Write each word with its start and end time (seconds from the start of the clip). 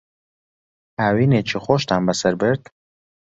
هاوینێکی 0.99 1.57
خۆشتان 1.65 2.01
بەسەر 2.07 2.33
برد؟ 2.41 2.63